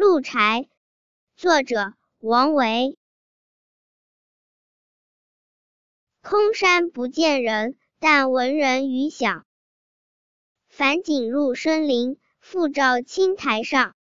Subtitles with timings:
[0.00, 0.66] 鹿柴
[1.36, 2.96] 作者王维。
[6.22, 9.44] 空山不见人但闻人语响。
[10.68, 13.94] 返景入深林复照青苔上。